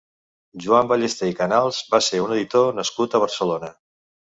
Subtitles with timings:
[0.63, 3.73] Joan Ballester i Canals va ser un editor nascut a Barcelona.